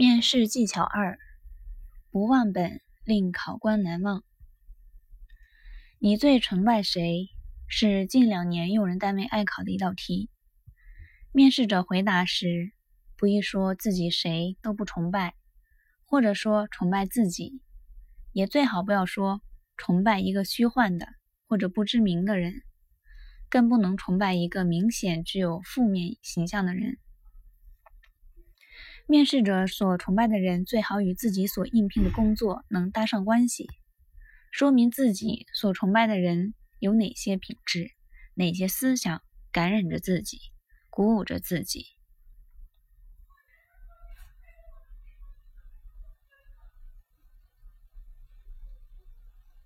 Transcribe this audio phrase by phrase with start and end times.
[0.00, 1.18] 面试技巧二：
[2.10, 4.24] 不忘本令考官难忘。
[5.98, 7.28] 你最崇拜谁？
[7.68, 10.30] 是近两年用人单位爱考的一道题。
[11.32, 12.72] 面试者回答时，
[13.14, 15.34] 不宜说自己谁都不崇拜，
[16.06, 17.60] 或者说崇拜自己，
[18.32, 19.42] 也最好不要说
[19.76, 21.08] 崇拜一个虚幻的
[21.46, 22.62] 或者不知名的人，
[23.50, 26.96] 更不能崇拜一个明显具有负面形象的人。
[29.06, 33.68] 面试者所崇拜的人最好与自己所应聘的工作能搭上关系，
[34.52, 37.90] 说明自己所崇拜的人有哪些品质、
[38.34, 40.38] 哪些思想感染着自己、
[40.90, 41.86] 鼓舞着自己。